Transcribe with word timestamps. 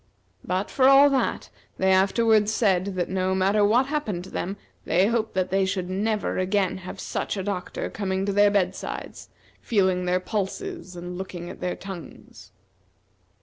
But, 0.43 0.71
for 0.71 0.87
all 0.87 1.11
that, 1.11 1.51
they 1.77 1.91
afterward 1.91 2.49
said 2.49 2.85
that 2.95 3.07
no 3.07 3.35
matter 3.35 3.63
what 3.63 3.85
happened 3.85 4.23
to 4.23 4.29
them, 4.31 4.57
they 4.83 5.05
hoped 5.05 5.35
that 5.35 5.51
they 5.51 5.63
should 5.63 5.91
never 5.91 6.39
again 6.39 6.77
have 6.77 6.99
such 6.99 7.37
a 7.37 7.43
doctor 7.43 7.87
coming 7.87 8.25
to 8.25 8.33
their 8.33 8.49
bed 8.49 8.73
sides, 8.73 9.29
feeling 9.61 10.05
their 10.05 10.19
pulses 10.19 10.95
and 10.95 11.19
looking 11.19 11.51
at 11.51 11.59
their 11.61 11.75
tongues. 11.75 12.51